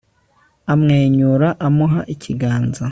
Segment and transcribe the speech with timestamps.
[0.73, 2.85] amwenyura, amuha ikiganza